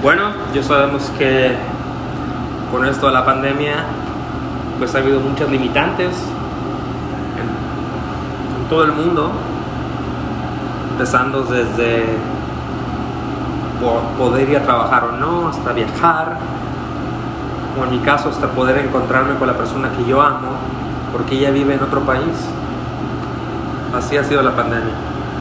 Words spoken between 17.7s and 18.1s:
o en mi